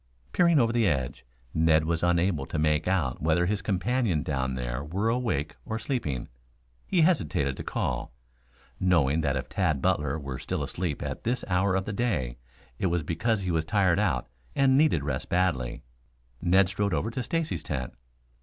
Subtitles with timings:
[0.31, 4.83] Peering over the edge, Ned was unable to make out whether his companion down there
[4.83, 6.27] were awake or sleeping.
[6.87, 8.11] He hesitated to call,
[8.79, 12.39] knowing that if Tad Butler were still asleep at that hour of the day
[12.79, 15.83] it was because he was tired out and needed rest badly.
[16.41, 17.93] Ned strode over to Stacy's tent.